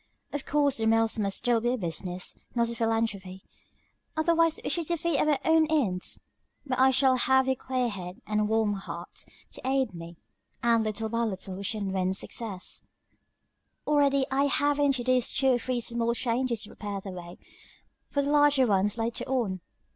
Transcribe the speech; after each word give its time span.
Of 0.33 0.47
course 0.47 0.77
the 0.77 0.87
mills 0.87 1.19
must 1.19 1.37
still 1.37 1.61
be 1.61 1.73
a 1.73 1.77
business 1.77 2.39
not 2.55 2.69
a 2.71 2.75
philanthropy; 2.75 3.43
otherwise 4.17 4.59
we 4.63 4.71
should 4.71 4.87
defeat 4.87 5.19
our 5.19 5.37
own 5.45 5.67
ends. 5.69 6.25
But 6.65 6.79
I 6.79 6.89
shall 6.89 7.15
have 7.17 7.45
your 7.45 7.53
clear 7.55 7.87
head 7.87 8.19
and 8.25 8.49
warm 8.49 8.73
heart 8.73 9.25
to 9.51 9.61
aid 9.63 9.93
me, 9.93 10.17
and 10.63 10.83
little 10.83 11.07
by 11.07 11.19
little 11.21 11.55
we 11.57 11.61
shall 11.63 11.83
win 11.85 12.15
success. 12.15 12.87
"Already 13.85 14.25
I 14.31 14.45
have 14.45 14.79
introduced 14.79 15.37
two 15.37 15.49
or 15.53 15.59
three 15.59 15.79
small 15.79 16.15
changes 16.15 16.63
to 16.63 16.69
prepare 16.69 16.99
the 16.99 17.11
way 17.11 17.37
for 18.09 18.23
the 18.23 18.31
larger 18.31 18.65
ones 18.65 18.97
later 18.97 19.25
on. 19.25 19.61